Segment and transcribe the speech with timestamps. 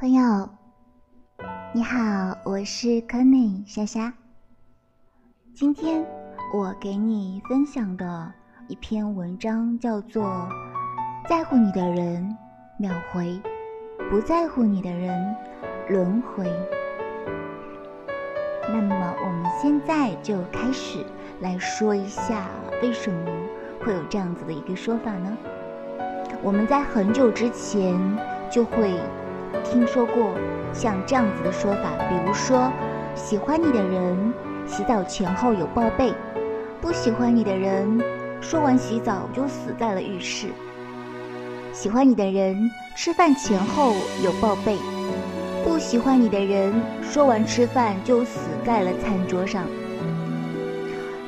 [0.00, 0.48] 朋友，
[1.72, 1.98] 你好，
[2.44, 4.14] 我是 c o n y 莎莎。
[5.52, 6.06] 今天
[6.54, 8.32] 我给你分享的
[8.68, 10.22] 一篇文章叫做
[11.28, 12.36] 《在乎你的人
[12.78, 13.42] 秒回，
[14.08, 15.34] 不在乎你的人
[15.88, 16.44] 轮回》。
[18.68, 21.04] 那么我们现在就开始
[21.40, 22.46] 来说一下，
[22.84, 23.26] 为什么
[23.80, 25.36] 会有这样子的一个说法呢？
[26.40, 28.00] 我们在很久之前
[28.48, 28.96] 就会。
[29.64, 30.34] 听说过
[30.72, 32.70] 像这样子的说法，比如说，
[33.14, 34.32] 喜欢你的人
[34.66, 36.12] 洗澡前后有报备，
[36.80, 38.00] 不喜欢你的人
[38.40, 40.48] 说完洗澡就死在了浴室；
[41.72, 44.76] 喜欢你的人吃饭前后有报备，
[45.64, 46.72] 不喜欢你的人
[47.02, 49.64] 说完吃饭就死在了餐桌上；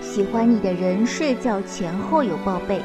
[0.01, 2.81] 喜欢你的人睡觉前后有报备，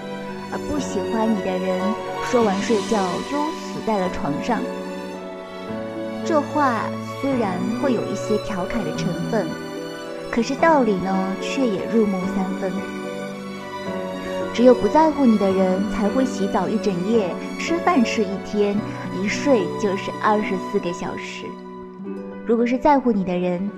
[0.51, 1.81] 而不喜欢你的人
[2.23, 2.97] 说完睡觉
[3.29, 4.59] 就死在了床上。
[6.25, 6.81] 这话
[7.21, 9.47] 虽然会有一些调侃的成分，
[10.31, 12.71] 可是道理呢，却也入木三分。
[14.51, 18.75] 只有不在乎你的人，才会洗澡一整夜，吃饭吃一天，
[19.21, 21.45] 一睡就是二十四个小时。
[22.43, 23.69] 如果是在乎你的人，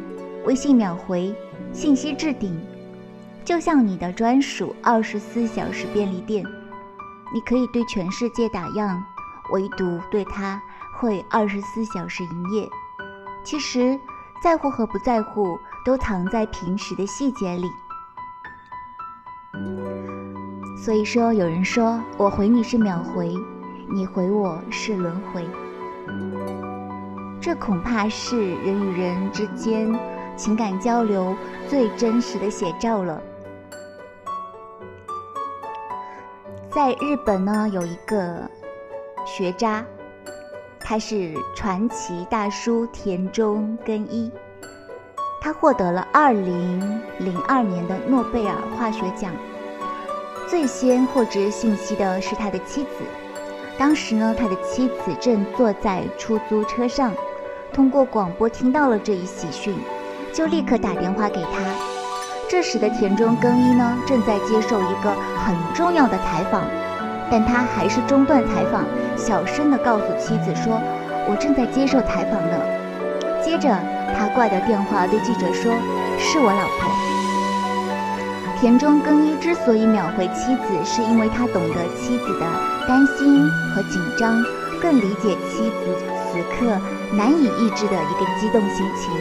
[0.46, 1.36] 微信秒回，
[1.74, 2.58] 信息置顶，
[3.44, 6.46] 就像你的专属二十四小时便利店，
[7.34, 8.98] 你可以对全世界打烊，
[9.52, 10.62] 唯独对他。
[11.00, 12.70] 会二十四小时营业。
[13.44, 13.98] 其实，
[14.44, 17.68] 在乎和不在乎都藏在平时的细节里。
[20.84, 23.34] 所以说，有人说我回你是秒回，
[23.90, 25.48] 你回我是轮回。
[27.42, 29.98] 这恐怕是人与人之间
[30.36, 31.36] 情感交流
[31.70, 33.22] 最真实的写照了。
[36.70, 38.50] 在日本呢，有一个
[39.26, 39.84] 学渣。
[40.90, 44.32] 他是传奇大叔田中耕一，
[45.42, 49.34] 他获得了二零零二年的诺贝尔化学奖。
[50.48, 52.90] 最先获知信息的是他的妻子，
[53.78, 57.12] 当时呢，他的妻子正坐在出租车上，
[57.74, 59.76] 通过广播听到了这一喜讯，
[60.32, 61.60] 就立刻打电话给他。
[62.50, 65.14] 这时的田中耕一呢，正在接受一个
[65.46, 66.64] 很重要的采访。
[67.30, 68.86] 但他还是中断采访，
[69.18, 70.80] 小声地告诉妻子说
[71.28, 72.56] ：“我正在接受采访呢。”
[73.44, 73.68] 接着，
[74.16, 75.74] 他挂掉电话，对记者说
[76.20, 76.92] ：“是我老婆。”
[78.60, 82.46] 田中更一之所以秒回妻子，是因为他懂得妻子的
[82.88, 84.44] 担心和紧张，
[84.82, 85.96] 更理解妻子
[86.32, 86.66] 此刻
[87.16, 89.12] 难以抑制的一个激动心情。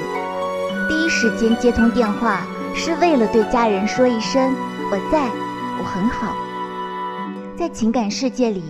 [0.89, 4.55] 第一时间接通电话，是为了对家人说一声
[4.91, 5.29] ：“我在，
[5.79, 6.35] 我很好。”
[7.59, 8.63] 在情感世界里，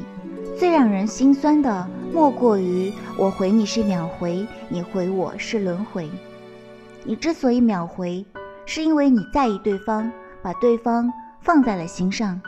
[0.59, 6.09] 最让人心酸的莫过于我回你是秒回，你回我是轮回。
[7.05, 8.25] 你之所以秒回，
[8.65, 10.11] 是因为你在意对方，
[10.43, 11.12] 把对方
[11.43, 12.41] 放在了心上。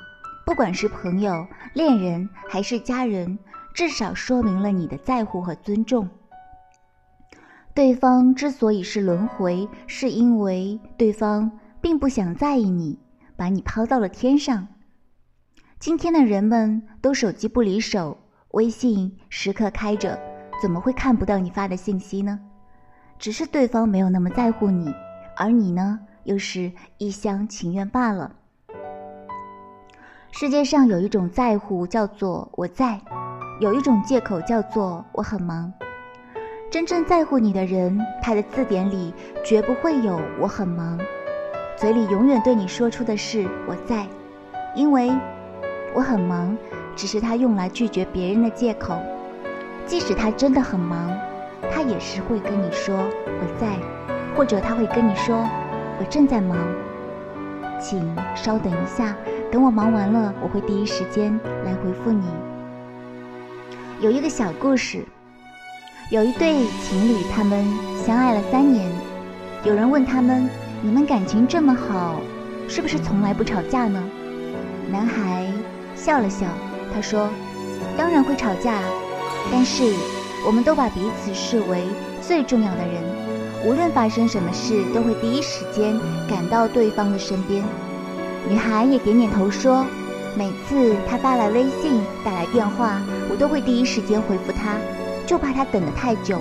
[0.47, 3.39] 不管是朋友、恋人还是家人，
[3.75, 6.09] 至少说明了你的在乎和尊重。
[7.75, 11.53] 对方之所以是轮回，是因为对方
[11.83, 12.99] 并不想在意你，
[13.37, 14.67] 把你抛到了天上。
[15.81, 18.19] 今天的人们都手机不离手，
[18.51, 20.19] 微信时刻开着，
[20.61, 22.41] 怎么会看不到你发的信息呢？
[23.17, 24.93] 只是对方没有那么在乎你，
[25.37, 28.35] 而你呢，又是一厢情愿罢了。
[30.33, 33.01] 世界上有一种在乎叫做我在，
[33.61, 35.73] 有一种借口叫做我很忙。
[36.73, 39.15] 真正在乎你的人，他的字典里
[39.45, 40.99] 绝不会有我很忙，
[41.77, 44.05] 嘴里永远对你说出的是我在，
[44.75, 45.17] 因为。
[45.99, 46.57] 我很忙，
[46.95, 48.97] 只是他用来拒绝别人的借口。
[49.85, 51.11] 即使他真的很忙，
[51.73, 53.67] 他也是会跟你说我在，
[54.37, 55.45] 或者他会跟你说
[55.99, 56.57] 我正在忙，
[57.81, 59.17] 请稍等一下，
[59.51, 62.23] 等我忙完了，我会第一时间来回复你。
[63.99, 65.05] 有一个小故事，
[66.13, 67.67] 有一对情侣，他们
[68.07, 68.89] 相爱了三年。
[69.65, 70.49] 有人问他们
[70.81, 72.21] ：“你们感情这么好，
[72.69, 74.01] 是不是从来不吵架呢？”
[74.93, 75.53] 男孩。
[75.99, 76.47] 笑了笑，
[76.95, 77.29] 他说
[77.99, 78.81] ：“当然会吵架，
[79.51, 79.83] 但是
[80.47, 81.83] 我们都把彼此视为
[82.23, 83.03] 最重要的人，
[83.67, 85.99] 无论发生什么事，都会第一时间
[86.29, 87.65] 赶到对方的身边。”
[88.49, 89.85] 女孩也点点头说
[90.39, 94.77] ：“每次他发来微信、打来电话，我都会第一时间回复他，
[95.27, 96.39] 就怕他等得太久，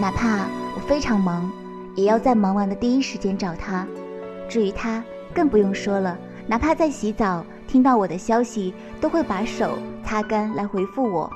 [0.00, 1.50] 哪怕我非常忙，
[1.96, 3.84] 也要在忙完的第一时间找他。
[4.48, 5.02] 至于他，
[5.34, 6.16] 更不用说了，
[6.46, 7.44] 哪怕在洗澡。”
[7.74, 11.28] 听到我的消息，都会把手擦干来回复我。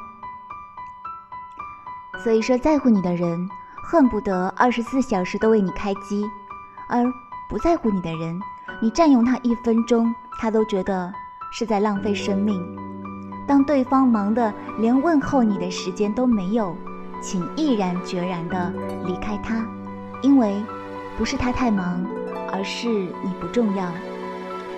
[2.22, 3.50] 所以说，在乎你的人
[3.82, 6.24] 恨不得二十四小时都为你开机，
[6.88, 7.04] 而
[7.50, 8.40] 不在乎你的人，
[8.80, 11.12] 你占用他一分钟，他都觉得
[11.50, 12.64] 是在浪费生命。
[13.44, 16.72] 当对方忙得连问候你的时间都没有，
[17.20, 18.72] 请毅然决然地
[19.04, 19.66] 离开他，
[20.22, 20.54] 因为
[21.16, 22.06] 不是他太忙，
[22.52, 23.90] 而是你不重要。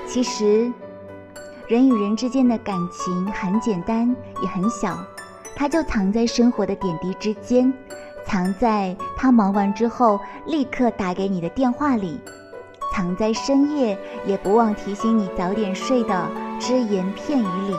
[0.07, 0.73] 其实，
[1.71, 4.13] 人与人之间的感情很简单，
[4.43, 4.99] 也很小。
[5.55, 7.73] 它就藏在生活的点滴之间，
[8.27, 12.19] 藏在他忙完之后立刻打给你的电话里，
[12.93, 13.97] 藏在深夜
[14.27, 16.29] 也不忘提醒你早点睡的
[16.59, 17.77] 只言片语里。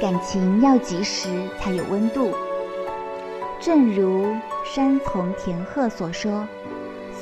[0.00, 1.28] 感情要及时
[1.60, 2.32] 才有温度，
[3.60, 6.44] 正如山从田鹤所说：“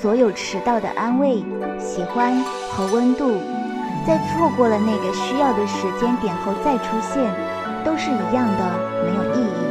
[0.01, 1.45] 所有迟到的安慰、
[1.79, 3.35] 喜欢和温度，
[4.07, 7.23] 在错过了那个需要的时间点后再出现。”
[7.85, 8.63] 都是一样的，
[9.03, 9.63] 没有意义。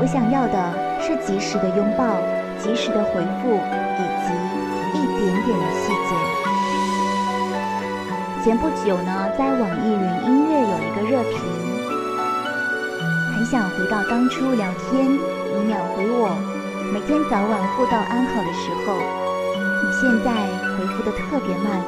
[0.00, 0.56] 我想要的
[0.96, 2.16] 是及时的拥抱，
[2.56, 3.60] 及时的回复，
[4.00, 4.32] 以及
[4.96, 6.16] 一点点的细节。
[8.42, 11.36] 前不久呢，在网易云音乐有一个热评，
[13.36, 16.32] 很想回到当初聊天，你秒回我，
[16.94, 18.96] 每天早晚互道安好的时候。
[19.84, 20.32] 你现在
[20.78, 21.84] 回复的特别慢，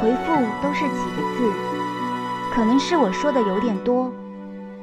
[0.00, 1.52] 回复都是几个字，
[2.52, 4.12] 可能是我说的有点多。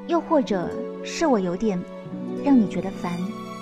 [0.07, 0.69] 又或者
[1.03, 1.81] 是我有点
[2.43, 3.11] 让你觉得烦，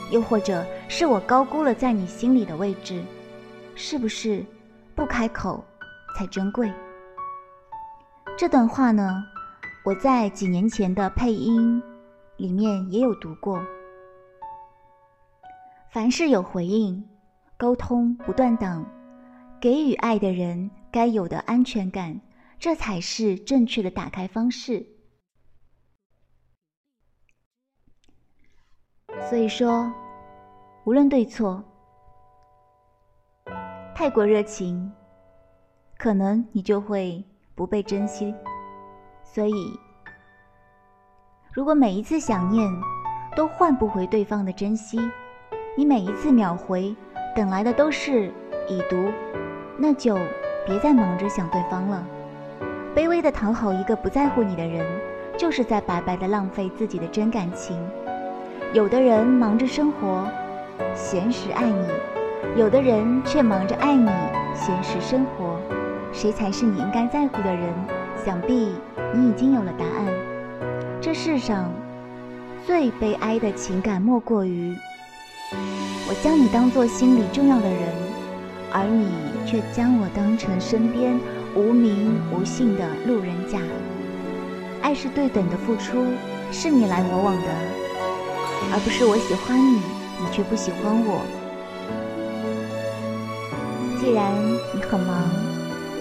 [0.10, 3.04] 又或者是我高估了在你心里的位置，
[3.76, 4.44] 是不是
[4.96, 5.64] 不开口
[6.16, 6.72] 才珍贵？
[8.38, 9.22] 这段话呢，
[9.84, 11.84] 我在几年前的配音
[12.38, 13.62] 里面也有读过。
[15.92, 17.04] 凡事有回应，
[17.58, 18.86] 沟通不断等，
[19.62, 22.22] 给予爱的人该有的安全感，
[22.58, 24.86] 这才是正确的打开方式。
[29.30, 29.92] 所以说，
[30.86, 31.64] 无论对错，
[33.94, 34.90] 太过热情，
[35.98, 37.24] 可能你就会
[37.54, 38.34] 不被珍惜。
[39.24, 39.78] 所以，
[41.52, 42.66] 如果每一次想念
[43.36, 44.98] 都换不回对方的珍惜，
[45.78, 46.96] 你每一次秒回
[47.36, 48.34] 等来的都是
[48.70, 49.12] 已读，
[49.78, 50.18] 那就
[50.66, 52.06] 别再忙着想对方了。
[52.96, 54.86] 卑微的讨好一个不在乎你的人，
[55.36, 57.78] 就是在白白的浪费自己的真感情。
[58.72, 60.28] 有的人忙着生活，
[60.94, 61.88] 闲时爱你；
[62.56, 64.12] 有的人却忙着爱你，
[64.54, 65.60] 闲时生活。
[66.14, 67.74] 谁才是你应该在乎的人？
[68.26, 68.74] 想必
[69.14, 70.06] 你已经有了答案。
[71.02, 71.72] 这世上
[72.66, 74.76] 最悲哀的情感，莫过于
[76.08, 77.80] 我将你当做心里重要的人，
[78.72, 79.08] 而你
[79.46, 81.20] 却将我当成身边
[81.56, 83.60] 无名无姓的路人甲。
[84.82, 86.06] 爱是对等的付出，
[86.52, 87.48] 是你来我往的。
[88.72, 89.82] 而不是我喜欢你，
[90.20, 91.22] 你却不喜欢我。
[94.00, 94.32] 既然
[94.76, 95.30] 你很忙，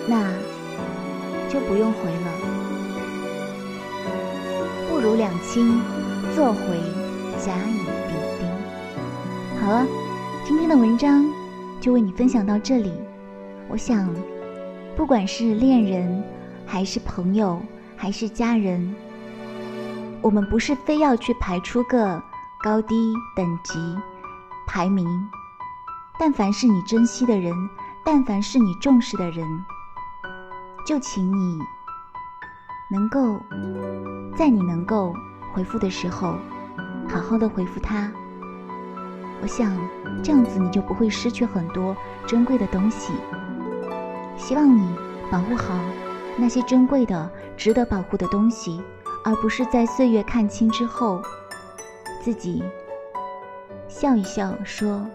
[0.06, 0.30] 那
[1.48, 2.28] 就不用回了。
[4.88, 5.80] 不如两清，
[6.34, 6.60] 做回
[7.38, 8.46] 甲乙丙丁。
[9.60, 9.86] 好了，
[10.44, 11.24] 今天的文章
[11.88, 12.92] 就为你分享到这里。
[13.66, 14.14] 我想，
[14.94, 16.22] 不管是恋人，
[16.66, 17.62] 还是朋友，
[17.96, 18.94] 还是家人，
[20.20, 22.22] 我们不是非要去排出个。
[22.62, 23.78] 高低等级
[24.66, 25.06] 排名，
[26.18, 27.54] 但凡是你珍惜的人，
[28.04, 29.46] 但凡是你重视的人，
[30.84, 31.58] 就请你
[32.90, 33.40] 能够
[34.36, 35.14] 在你能够
[35.54, 36.34] 回复的时候，
[37.08, 38.12] 好好的回复他。
[39.40, 39.76] 我想
[40.22, 43.12] 这样子你就不会失去很多珍贵的东西。
[44.36, 44.88] 希望你
[45.30, 45.74] 保护好
[46.36, 48.82] 那些珍贵的、值得保护的东西，
[49.24, 51.22] 而不是在岁月看清之后。
[52.20, 52.62] 自己
[53.88, 55.06] 笑一笑，说：“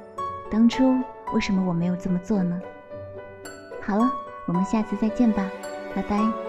[0.50, 0.98] 当初
[1.34, 2.60] 为什么我没有这么做呢？”
[3.82, 4.12] 好了，
[4.48, 5.46] 我们下次再见吧，
[5.94, 6.43] 拜拜。